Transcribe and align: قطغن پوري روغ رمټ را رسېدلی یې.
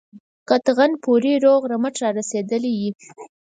قطغن 0.49 0.91
پوري 1.03 1.33
روغ 1.45 1.61
رمټ 1.71 1.95
را 2.01 2.09
رسېدلی 2.17 2.73
یې. 2.81 2.89